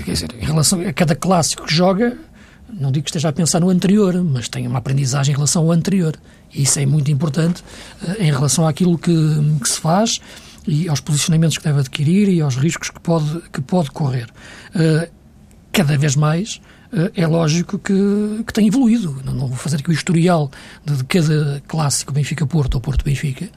[0.05, 2.15] dizer, em relação a cada clássico que joga,
[2.71, 5.71] não digo que esteja a pensar no anterior, mas tem uma aprendizagem em relação ao
[5.71, 6.15] anterior.
[6.53, 7.63] Isso é muito importante
[8.01, 9.13] uh, em relação àquilo que,
[9.61, 10.19] que, se faz
[10.67, 14.27] e aos posicionamentos que deve adquirir e aos riscos que pode, que pode correr.
[14.75, 15.09] Uh,
[15.71, 16.59] cada vez mais
[16.91, 19.21] eh, é lógico que, que tem evoluído.
[19.23, 20.49] Não, vou fazer aqui o historial
[20.85, 23.49] de, de cada clássico Benfica-Porto ou Porto-Benfica,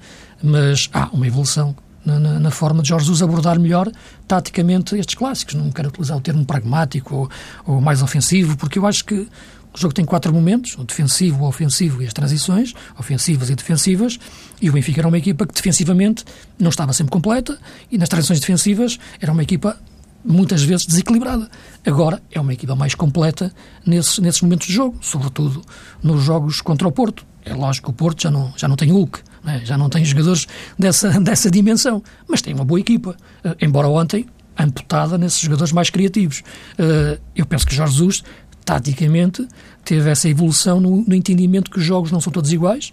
[0.43, 1.75] mas há uma evolução
[2.05, 3.91] na, na, na, forma de Jorge Jesus abordar melhor,
[4.27, 5.55] taticamente, estes clássicos.
[5.55, 7.31] Não quero utilizar o termo pragmático ou,
[7.67, 9.29] ou, mais ofensivo, porque eu acho que
[9.73, 14.19] o jogo tem quatro momentos, o defensivo, o ofensivo e as transições, ofensivas e defensivas,
[14.61, 16.25] e o Benfica era uma equipa que defensivamente
[16.59, 17.59] não estava sempre completa,
[17.91, 19.77] e nas transições defensivas era uma equipa
[20.25, 21.49] muitas vezes desequilibrada.
[21.87, 23.53] Agora é uma equipa mais completa
[23.87, 25.63] nesses, nesses momentos de jogo, sobretudo
[26.03, 27.25] nos jogos contra o Porto.
[27.45, 29.63] É lógico que o Porto já não, já não tem Hulk, né?
[29.65, 30.47] já não tem jogadores
[30.79, 33.17] dessa, dessa dimensão, mas tem uma boa equipa.
[33.45, 34.27] Uh, embora ontem
[34.59, 36.43] amputada nesses jogadores mais criativos.
[36.79, 38.25] Uh, eu penso que Jorge Jesus,
[38.65, 39.47] taticamente,
[39.85, 42.93] teve essa evolução no, no entendimento que os jogos não são todos iguais.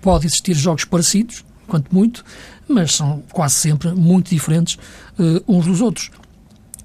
[0.00, 2.24] Pode existir jogos parecidos, quanto muito,
[2.68, 4.76] mas são quase sempre muito diferentes
[5.18, 6.10] uh, uns dos outros.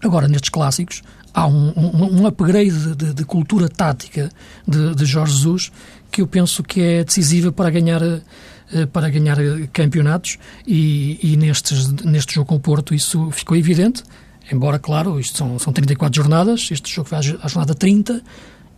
[0.01, 1.01] Agora, nestes clássicos,
[1.33, 4.29] há um, um, um upgrade de, de, cultura tática
[4.67, 5.71] de, de, Jorge Jesus
[6.11, 9.37] que eu penso que é decisiva para ganhar eh, para ganhar
[9.71, 14.03] campeonatos e, e nestes, neste jogo com o Porto isso ficou evidente,
[14.51, 18.21] embora, claro, isto são, são 34 jornadas, este jogo vai à jornada 30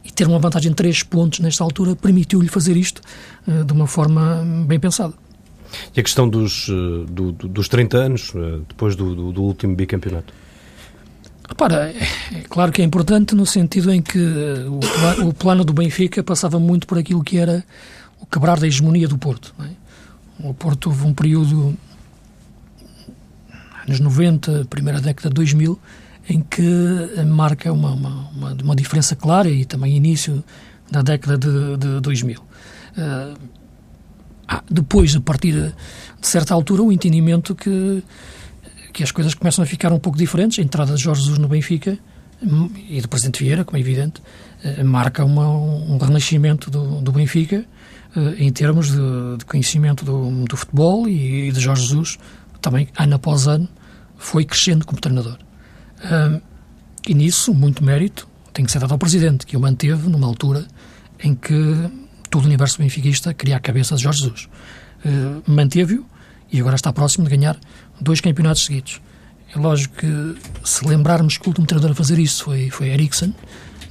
[0.04, 3.02] e ter uma vantagem de 3 pontos nesta altura permitiu-lhe fazer isto
[3.48, 5.14] uh, de uma forma bem pensada.
[5.96, 9.76] E a questão dos, uh, do, dos 30 anos, uh, depois do, do, do último
[9.76, 10.34] bicampeonato?
[11.48, 16.24] Repara, é claro que é importante no sentido em que o, o plano do Benfica
[16.24, 17.64] passava muito por aquilo que era
[18.20, 19.54] o quebrar da hegemonia do Porto.
[19.60, 20.48] É?
[20.48, 21.76] O Porto houve um período,
[23.90, 25.80] anos 90, primeira década de 2000,
[26.30, 26.64] em que
[27.26, 30.44] marca uma, uma, uma, uma diferença clara e também início
[30.92, 32.40] da década de, de 2000.
[32.40, 33.38] Uh,
[34.48, 38.04] ah, depois, a partir de certa altura, o entendimento que
[39.00, 40.60] que as coisas começam a ficar um pouco diferentes.
[40.60, 41.98] A entrada de Jorge Jesus no Benfica
[42.42, 44.22] hum, e do Presidente Vieira, como é evidente,
[44.64, 47.66] eh, marca uma, um renascimento do, do Benfica
[48.16, 52.18] eh, em termos de, de conhecimento do, do, futebol e, de Jorge Jesus,
[52.62, 53.68] também ano após ano,
[54.20, 55.40] foi crescendo como treinador.
[56.04, 56.42] Hum,
[57.08, 60.68] e nisso, muito mérito tem que ser dado ao Presidente, que o manteve numa altura
[61.24, 61.90] em que
[62.30, 64.50] todo o universo benfiquista queria a cabeça de Jorge Jesus.
[65.06, 66.06] Uh, Manteve-o
[66.52, 67.58] e agora está próximo de ganhar
[68.00, 69.02] dois campeonatos seguidos.
[69.56, 73.34] É lógico que, se lembrarmos que o último treinador a fazer isso foi, foi Eriksen,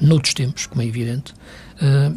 [0.01, 1.33] noutros tempos, como é evidente,
[1.83, 2.17] uh,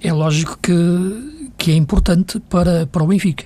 [0.00, 3.44] é lógico que, que é importante para, para o Benfica.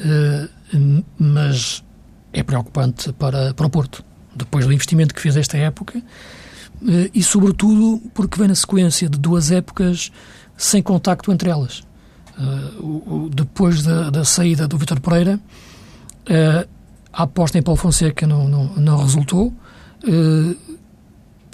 [0.00, 1.84] Uh, mas
[2.32, 7.22] é preocupante para, para o Porto, depois do investimento que fez esta época, uh, e
[7.22, 10.10] sobretudo porque vem na sequência de duas épocas
[10.56, 11.82] sem contacto entre elas.
[12.80, 15.38] O, depois da, da, saída do Vitor Pereira,
[16.28, 16.68] uh,
[17.12, 19.52] a aposta em Paulo Fonseca não, não, não resultou.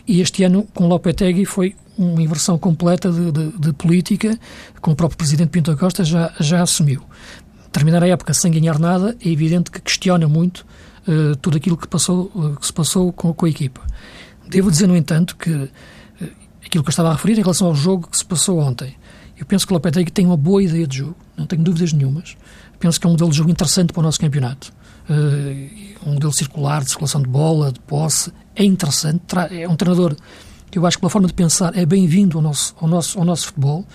[0.06, 4.38] E este ano, com Lopetegui, foi uma inversão completa de, de, de, política,
[4.80, 7.02] com o próprio presidente Pinto Costa já, já assumiu.
[7.72, 10.66] Terminar a época sem ganhar nada é evidente que questiona muito
[11.06, 13.80] uh, tudo aquilo que, passou, uh, que se passou com, com, a equipa.
[14.48, 15.70] Devo dizer, no entanto, que uh,
[16.64, 18.96] aquilo que eu estava a referir em relação ao jogo que se passou ontem,
[19.36, 22.36] eu penso que o Lopetegui tem uma boa ideia de jogo, não tenho dúvidas nenhumas.
[22.80, 24.72] Penso que é um modelo de jogo interessante para o nosso campeonato.
[26.04, 29.22] Um modelo circular, de circulação de bola, de posse, é interessante.
[29.50, 30.16] É um treinador
[30.70, 33.24] que eu acho que, pela forma de pensar, é bem-vindo ao nosso, ao, nosso, ao
[33.24, 33.86] nosso futebol.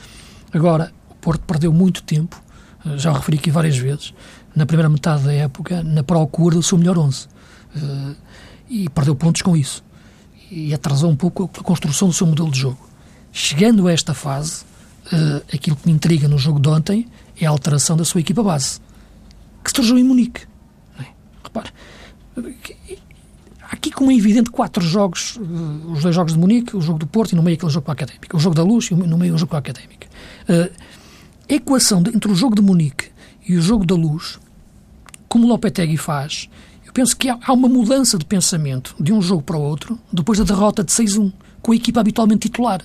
[0.51, 2.41] Agora, o Porto perdeu muito tempo,
[2.97, 4.13] já o referi aqui várias vezes,
[4.55, 7.27] na primeira metade da época, na procura do seu melhor 11.
[7.75, 8.15] Uh,
[8.69, 9.83] e perdeu pontos com isso.
[10.51, 12.89] E atrasou um pouco a construção do seu modelo de jogo.
[13.31, 14.63] Chegando a esta fase,
[15.07, 17.07] uh, aquilo que me intriga no jogo de ontem
[17.39, 18.79] é a alteração da sua equipa base,
[19.63, 20.41] que tornou em Munique.
[20.99, 21.05] É?
[21.43, 21.71] Repare,
[23.71, 25.39] aqui como é evidente quatro jogos,
[25.91, 27.91] os dois jogos de Munique, o jogo do Porto e no meio aquele jogo com
[27.91, 30.07] a Académica, o jogo da Luz e no meio o jogo com a Académica.
[30.47, 30.71] Uh,
[31.47, 33.11] equação entre o jogo de Munique
[33.47, 34.39] e o jogo da Luz,
[35.27, 36.49] como Lopetegui faz,
[36.85, 40.39] eu penso que há, uma mudança de pensamento de um jogo para o outro depois
[40.39, 42.81] da derrota de 6-1, com a equipa habitualmente titular.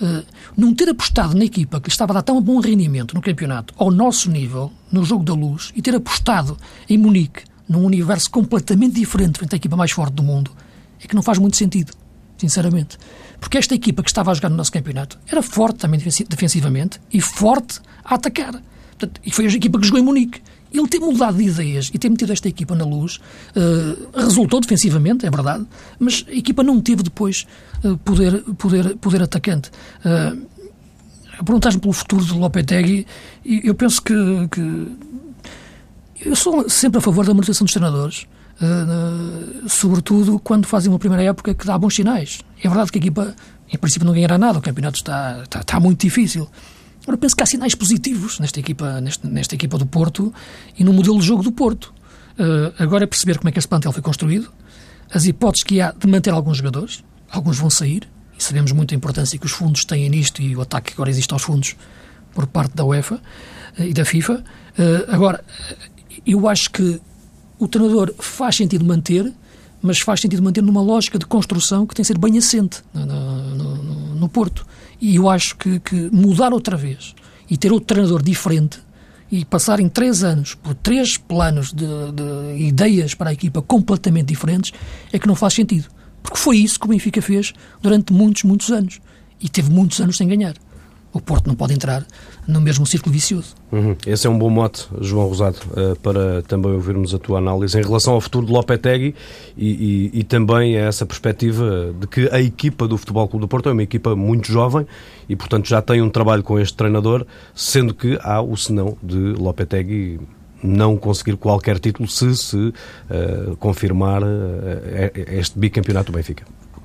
[0.00, 0.24] Uh,
[0.56, 3.90] não ter apostado na equipa que estava a dar tão bom rendimento no campeonato, ao
[3.90, 6.56] nosso nível, no jogo da luz, e ter apostado
[6.88, 10.50] em Munique, num universo completamente diferente frente à equipa mais forte do mundo,
[11.02, 11.92] é que não faz muito sentido,
[12.36, 12.98] sinceramente.
[13.42, 17.20] Porque esta equipa que estava a jogar no nosso campeonato era forte também defensivamente e
[17.20, 18.52] forte a atacar.
[18.90, 20.40] Portanto, e foi a equipa que jogou em Munique.
[20.72, 25.26] Ele ter mudado de ideias e ter metido esta equipa na luz uh, resultou defensivamente,
[25.26, 25.66] é verdade,
[25.98, 27.44] mas a equipa não teve depois
[27.82, 29.72] uh, poder, poder, poder atacante.
[30.04, 30.46] Uh,
[31.44, 33.06] Perguntaste-me pelo futuro do Lopetegui
[33.44, 34.14] e eu penso que,
[34.52, 34.86] que,
[36.24, 38.28] Eu sou sempre a favor da manutenção dos treinadores,
[38.62, 42.38] uh, sobretudo quando fazem uma primeira época que dá bons sinais.
[42.62, 43.34] É verdade que a equipa,
[43.72, 46.48] em princípio, não ganhará nada, o campeonato está, está, está muito difícil.
[47.02, 50.32] Agora penso que há sinais positivos nesta equipa, nesta, nesta equipa do Porto
[50.78, 51.92] e no modelo de jogo do Porto.
[52.38, 54.50] Uh, agora é perceber como é que esse plantel foi construído,
[55.12, 58.96] as hipóteses que há de manter alguns jogadores, alguns vão sair, e sabemos muito a
[58.96, 61.76] importância que os fundos têm nisto e o ataque que agora existe aos fundos
[62.32, 64.34] por parte da UEFA uh, e da FIFA.
[64.78, 65.44] Uh, agora,
[66.24, 67.00] eu acho que
[67.58, 69.32] o treinador faz sentido manter,
[69.82, 73.04] mas faz sentido manter numa lógica de construção que tem que ser bem assente no,
[73.04, 74.64] no, no, no Porto.
[75.00, 77.14] E eu acho que, que, mudar outra vez
[77.50, 78.78] e ter outro treinador diferente
[79.30, 84.26] e passar em três anos por três planos de, de ideias para a equipa completamente
[84.26, 84.72] diferentes
[85.12, 85.88] é que não faz sentido.
[86.22, 89.00] Porque foi isso que o Benfica fez durante muitos, muitos anos.
[89.40, 90.54] E teve muitos anos sem ganhar
[91.12, 92.06] o Porto não pode entrar
[92.46, 93.54] no mesmo círculo vicioso.
[93.70, 93.94] Uhum.
[94.06, 97.82] Esse é um bom mote, João Rosado, uh, para também ouvirmos a tua análise em
[97.82, 99.14] relação ao futuro de Lopetegui
[99.56, 103.48] e, e, e também a essa perspectiva de que a equipa do Futebol Clube do
[103.48, 104.86] Porto é uma equipa muito jovem
[105.28, 109.16] e, portanto, já tem um trabalho com este treinador, sendo que há o senão de
[109.16, 110.20] Lopetegui
[110.62, 114.26] não conseguir qualquer título se se uh, confirmar uh,
[115.14, 116.44] este bicampeonato do Benfica.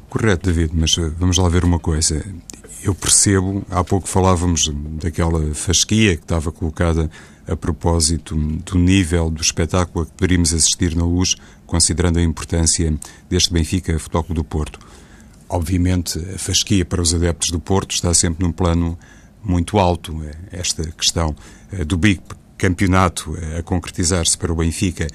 [0.10, 2.24] Correto, David, mas vamos lá ver uma coisa
[2.84, 7.10] eu percebo, há pouco falávamos daquela fasquia que estava colocada
[7.48, 11.36] a propósito do nível do espetáculo a que poderíamos assistir na luz,
[11.66, 12.94] considerando a importância
[13.30, 14.80] deste Benfica Futebol do Porto.
[15.50, 18.98] Obviamente, a fasquia para os adeptos do Porto está sempre num plano
[19.44, 20.22] muito alto.
[20.52, 21.34] Esta questão
[21.72, 25.08] eh, do bicampeonato eh, a concretizar-se para o Benfica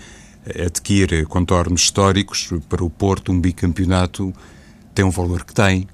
[0.46, 2.50] eh, adquire contornos históricos.
[2.66, 4.32] Para o Porto, um bicampeonato
[4.94, 5.86] tem um valor que tem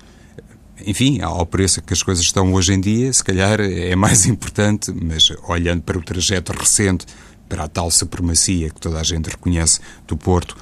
[0.87, 4.93] enfim, ao preço que as coisas estão hoje em dia, se calhar é mais importante,
[4.93, 7.07] mas olhando para o trajeto recente,
[7.49, 10.57] para a tal supremacia que toda a gente reconhece do Porto,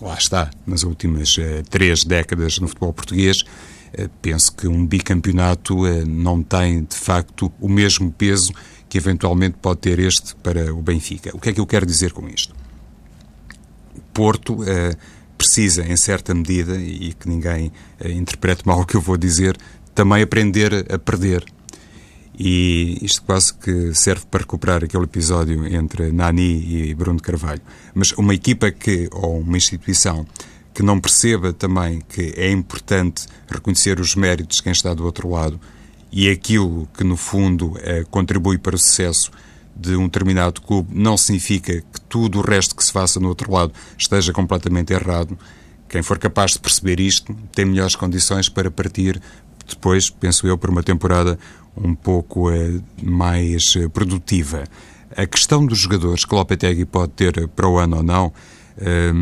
[0.00, 5.86] lá está, nas últimas uh, três décadas no futebol português, uh, penso que um bicampeonato
[5.86, 8.52] uh, não tem, de facto, o mesmo peso
[8.88, 11.30] que eventualmente pode ter este para o Benfica.
[11.34, 12.54] O que é que eu quero dizer com isto?
[13.94, 14.58] O Porto
[15.38, 17.72] precisa, em certa medida, e que ninguém
[18.04, 19.56] uh, interprete mal o que eu vou dizer,
[19.94, 21.44] também aprender a perder.
[22.38, 27.62] E isto quase que serve para recuperar aquele episódio entre Nani e Bruno Carvalho.
[27.94, 30.26] Mas uma equipa que, ou uma instituição
[30.72, 35.28] que não perceba também que é importante reconhecer os méritos de quem está do outro
[35.28, 35.58] lado
[36.12, 39.32] e aquilo que, no fundo, eh, contribui para o sucesso
[39.78, 43.52] de um determinado clube não significa que tudo o resto que se faça no outro
[43.52, 45.38] lado esteja completamente errado.
[45.88, 49.20] Quem for capaz de perceber isto tem melhores condições para partir
[49.66, 51.38] depois, penso eu, para uma temporada
[51.76, 54.64] um pouco eh, mais eh, produtiva.
[55.16, 58.32] A questão dos jogadores que Lopetegui pode ter para o ano ou não,
[58.78, 59.12] eh,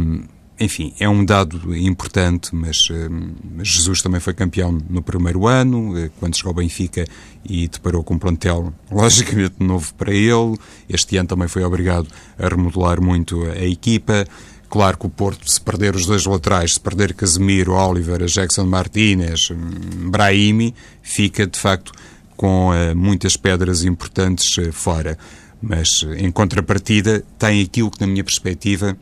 [0.58, 6.10] enfim, é um dado importante, mas uh, Jesus também foi campeão no primeiro ano, uh,
[6.18, 7.04] quando chegou ao Benfica
[7.44, 10.56] e deparou com um plantel logicamente novo para ele.
[10.88, 14.26] Este ano também foi obrigado a remodelar muito a equipa.
[14.70, 19.50] Claro que o Porto, se perder os dois laterais, se perder Casemiro, Oliver, Jackson Martínez,
[19.50, 21.92] hum, Brahimi, fica de facto
[22.34, 25.18] com uh, muitas pedras importantes fora.
[25.60, 28.96] Mas, em contrapartida, tem aquilo que, na minha perspectiva,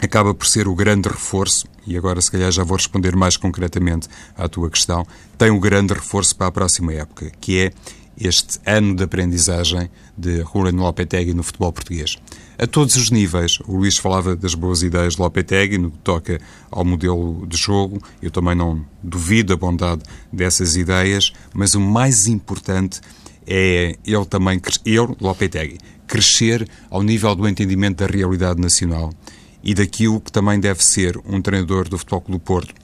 [0.00, 4.08] acaba por ser o grande reforço, e agora se calhar já vou responder mais concretamente
[4.36, 7.72] à tua questão, tem um grande reforço para a próxima época, que é
[8.20, 12.18] este ano de aprendizagem de Julian Lopetegui no futebol português.
[12.58, 16.38] A todos os níveis, o Luís falava das boas ideias de Lopetegui no que toca
[16.70, 22.26] ao modelo de jogo, eu também não duvido a bondade dessas ideias, mas o mais
[22.26, 23.00] importante
[23.46, 29.10] é ele também, ele, Lopetegui, crescer ao nível do entendimento da realidade nacional
[29.62, 32.74] e daquilo que também deve ser um treinador do Futebol Clube do Porto.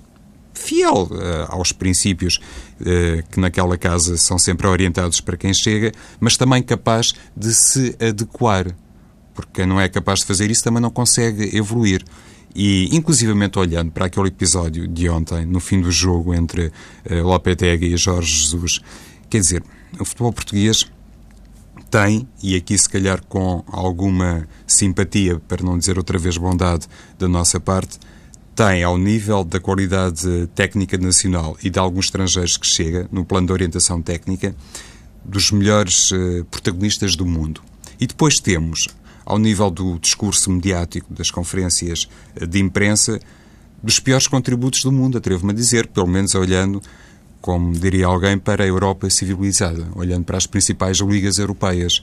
[0.52, 1.10] Fiel uh,
[1.48, 2.40] aos princípios
[2.80, 7.96] uh, que naquela casa são sempre orientados para quem chega, mas também capaz de se
[8.00, 8.74] adequar.
[9.34, 12.02] Porque quem não é capaz de fazer isso também não consegue evoluir.
[12.54, 16.72] E, inclusivamente, olhando para aquele episódio de ontem, no fim do jogo entre
[17.10, 18.80] uh, Lopetegui e Jorge Jesus,
[19.28, 19.62] quer dizer,
[20.00, 20.90] o futebol português
[21.90, 26.86] tem, e aqui se calhar com alguma simpatia, para não dizer outra vez bondade
[27.18, 27.98] da nossa parte,
[28.54, 33.46] tem, ao nível da qualidade técnica nacional e de alguns estrangeiros que chega, no plano
[33.46, 34.54] de orientação técnica,
[35.24, 37.60] dos melhores uh, protagonistas do mundo.
[38.00, 38.88] E depois temos,
[39.24, 42.08] ao nível do discurso mediático, das conferências
[42.40, 43.20] uh, de imprensa,
[43.82, 46.80] dos piores contributos do mundo, atrevo-me a dizer, pelo menos olhando,
[47.46, 52.02] como diria alguém, para a Europa civilizada, olhando para as principais ligas europeias.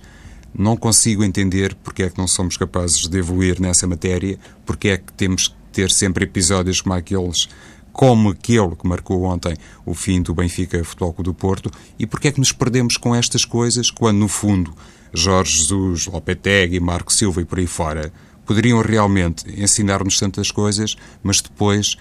[0.57, 4.97] Não consigo entender porque é que não somos capazes de evoluir nessa matéria, porque é
[4.97, 7.49] que temos que ter sempre episódios como aqueles
[7.91, 12.29] como aquele que marcou ontem o fim do Benfica Futebol Clube do Porto e porque
[12.29, 14.73] é que nos perdemos com estas coisas quando, no fundo,
[15.13, 18.13] Jorge Jesus, Lopetegui, Marco Silva e por aí fora
[18.45, 21.97] poderiam realmente ensinar-nos tantas coisas, mas depois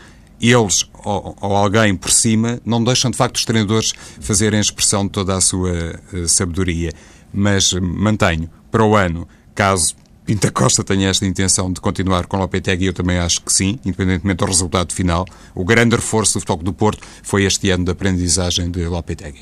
[0.51, 5.11] eles ou, ou, alguém por cima não deixam de facto os treinadores fazerem expressão de
[5.11, 6.93] toda a sua uh, sabedoria.
[7.33, 12.87] Mas mantenho, para o ano, caso Pinta Costa tenha esta intenção de continuar com Lopetegui,
[12.87, 15.27] eu também acho que sim, independentemente do resultado final.
[15.55, 19.41] O grande reforço do Futebol do Porto foi este ano de aprendizagem de Lopetegui.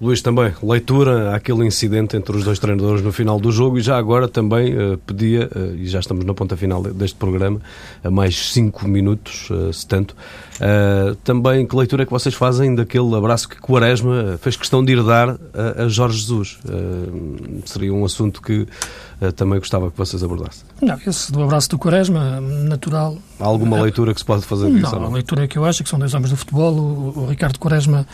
[0.00, 3.96] Luís, também, leitura àquele incidente entre os dois treinadores no final do jogo e já
[3.96, 7.60] agora também uh, pedia, uh, e já estamos na ponta final deste programa,
[8.02, 10.16] a mais cinco minutos, uh, se tanto,
[11.24, 15.02] também que leitura é que vocês fazem daquele abraço que Quaresma fez questão de ir
[15.02, 16.58] dar a, a Jorge Jesus?
[17.64, 18.66] seria um assunto que
[19.36, 20.64] também gostava que vocês abordassem.
[20.80, 23.16] Não, esse do abraço do Quaresma, natural.
[23.38, 24.94] Há alguma leitura que se pode fazer disso?
[24.94, 27.26] Não, a leitura que eu acho é que são dois homens do futebol, o, o
[27.26, 28.06] Ricardo Quaresma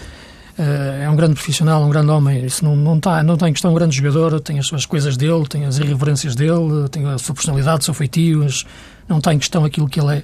[0.59, 2.45] Uh, é um grande profissional, um grande homem.
[2.45, 5.17] Isso não, não, está, não está em questão um grande jogador, tem as suas coisas
[5.17, 8.45] dele, tem as irreverências dele, tem a sua personalidade, o seu feitio,
[9.09, 10.23] não está em questão aquilo que ele é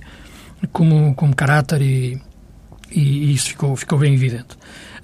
[0.72, 2.20] como, como caráter e,
[2.90, 4.57] e, isso ficou, ficou bem evidente.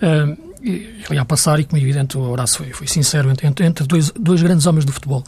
[0.03, 3.87] Uh, ele ia passar e, como é evidente, o abraço foi, foi sincero entre, entre
[3.87, 5.25] dois, dois grandes homens do futebol.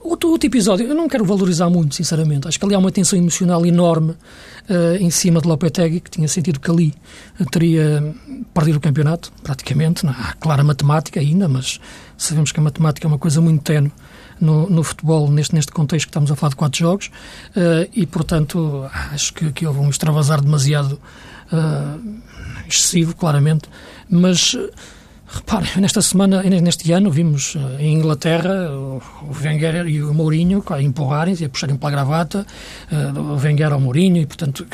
[0.00, 2.46] Outro, outro episódio, eu não quero valorizar muito, sinceramente.
[2.46, 6.28] Acho que ali há uma tensão emocional enorme uh, em cima de Lopetegui, que tinha
[6.28, 6.94] sentido que ali
[7.50, 8.14] teria
[8.54, 10.06] perdido o campeonato, praticamente.
[10.06, 11.80] Não há clara matemática ainda, mas
[12.16, 13.90] sabemos que a matemática é uma coisa muito tenue
[14.40, 17.10] no, no futebol, neste, neste contexto que estamos a falar de quatro jogos,
[17.56, 21.00] uh, e, portanto, acho que, que houve um extravasar demasiado
[21.52, 22.00] uh,
[22.68, 23.68] excessivo, claramente,
[24.08, 24.56] mas
[25.30, 29.02] Repare, nesta semana, neste ano, vimos eh, em Inglaterra o
[29.44, 32.46] Wenger e o Mourinho empurrarem-se, a puxarem pela gravata,
[32.90, 34.66] eh, o Wenger ao Mourinho, e portanto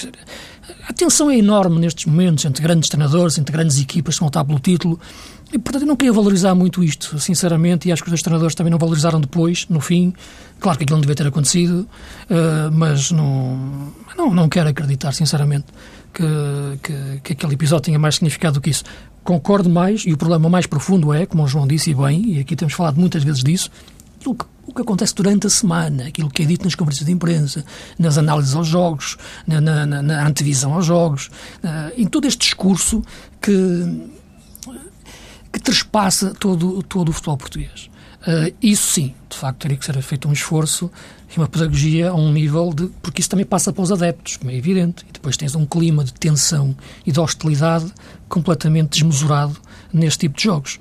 [0.89, 4.45] a tensão é enorme nestes momentos entre grandes treinadores, entre grandes equipas que vão estar
[4.45, 5.01] pelo título,
[5.55, 8.57] e portanto eu não queria valorizar muito isto, sinceramente, e acho que os dois treinadores
[8.57, 10.13] também não valorizaram depois, no fim.
[10.59, 11.87] Claro que aquilo não devia ter acontecido,
[12.29, 15.67] eh, mas não, não, não quero acreditar, sinceramente,
[16.13, 16.25] que,
[16.83, 18.83] que, que aquele episódio tinha mais significado do que isso
[19.23, 22.41] concordo mais, e o problema mais profundo é, como o João disse e bem, e
[22.41, 23.71] aqui temos falado muitas vezes disso,
[24.19, 27.13] aquilo que, o que acontece durante a semana, aquilo que é dito nas conferências de
[27.13, 27.65] imprensa,
[27.97, 31.31] nas análises aos jogos, na, na, na antevisão aos jogos,
[31.63, 33.05] uh, em todo este discurso
[33.41, 33.53] que,
[35.55, 37.89] que trespassa todo, todo o futebol português.
[38.23, 40.91] Uh, isso sim, de facto, teria que ser feito um esforço
[41.35, 42.89] e uma pedagogia a um nível de.
[43.03, 46.03] porque isso também passa para os adeptos, como é evidente, e depois tens um clima
[46.03, 46.75] de tensão
[47.07, 47.93] e de hostilidade
[48.29, 49.57] completamente desmesurado
[49.93, 50.81] neste tipo de jogos.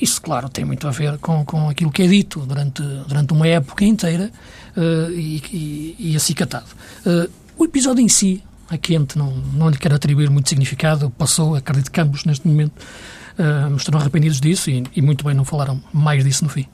[0.00, 3.46] Isso, claro, tem muito a ver com, com aquilo que é dito durante, durante uma
[3.46, 4.30] época inteira
[4.76, 6.66] uh, e, e, e acicatado.
[7.04, 11.54] Uh, o episódio em si, a quente, não, não lhe quero atribuir muito significado, passou,
[11.54, 12.72] acredito que ambos neste momento
[13.38, 16.66] uh, arrependidos disso e, e muito bem não falaram mais disso no fim.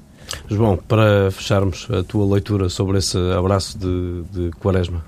[0.48, 5.04] João, para fecharmos a tua leitura sobre esse abraço de, de Quaresma.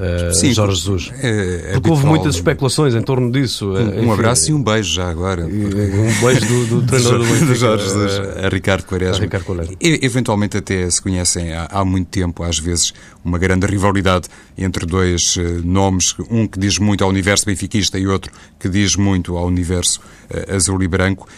[0.00, 1.12] Uh, Sim, Jorge Jesus.
[1.22, 3.72] É, é Porque houve muitas especulações em torno disso.
[3.72, 5.44] Um, eh, um abraço e um beijo já agora.
[5.44, 9.16] Um beijo do, do treinador do Benfica, Jorge Jesus, a Ricardo Quaresma.
[9.16, 9.76] A Ricardo Quaresma.
[9.78, 14.86] E, eventualmente até se conhecem há, há, muito tempo, às vezes, uma grande rivalidade entre
[14.86, 19.36] dois uh, nomes, um que diz muito ao universo benfiquista e outro que diz muito
[19.36, 21.28] ao universo uh, azul e branco,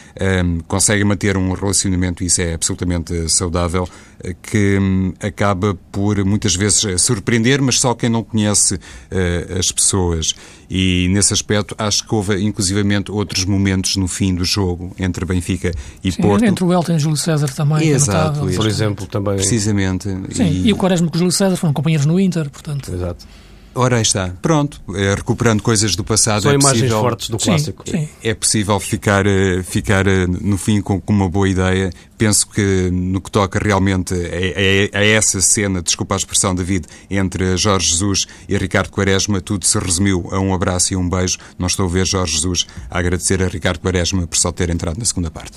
[0.45, 3.89] um, conseguem manter um relacionamento, isso é absolutamente saudável,
[4.41, 9.73] que um, acaba por muitas vezes surpreender, mas só quem não conhece conhece uh, as
[9.73, 10.35] pessoas.
[10.71, 15.73] E nesse aspecto acho que houve inclusivamente outros momentos no fim do jogo entre Benfica
[16.03, 16.45] e Sim, Porto.
[16.45, 17.89] Entre o Elton e o Júlio César também.
[17.89, 18.41] É Exato.
[18.41, 19.37] Por exemplo, também.
[19.37, 20.09] Precisamente.
[20.31, 22.93] Sim, e, e o Quaresma com o Júlio César foram companheiros no Inter, portanto.
[22.93, 23.27] Exato.
[23.75, 24.31] Ora, aí está.
[24.43, 26.43] Pronto, é, recuperando coisas do passado.
[26.43, 27.83] São é imagens possível, fortes do clássico.
[27.89, 28.09] Sim, sim.
[28.23, 31.91] É possível ficar, eh, ficar eh, no fim com, com uma boa ideia.
[32.19, 36.87] Penso que no que toca realmente a, a, a, essa cena, desculpa a expressão, David,
[37.11, 41.39] entre Jorge Jesus e Ricardo Quaresma, tudo se resumiu a um abraço e um beijo.
[41.59, 44.99] Não estou a ver Jorge Jesus a agradecer a Ricardo Quaresma por só ter entrado
[44.99, 45.57] na segunda parte.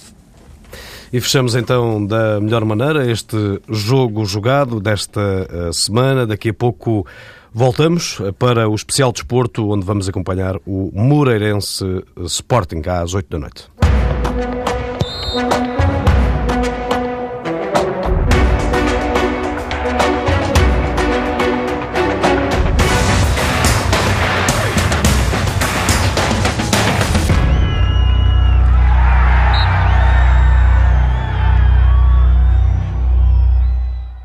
[1.12, 3.38] E fechamos então da melhor maneira este
[3.70, 5.22] jogo jogado desta
[5.70, 6.26] uh, semana.
[6.26, 7.06] Daqui a pouco
[7.56, 13.70] voltamos para o especial desporto, onde vamos acompanhar o Moreirense Sporting às 8 da noite.